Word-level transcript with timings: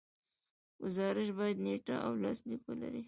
ګزارش 0.83 1.29
باید 1.37 1.57
نیټه 1.65 1.95
او 2.05 2.11
لاسلیک 2.21 2.61
ولري. 2.65 2.99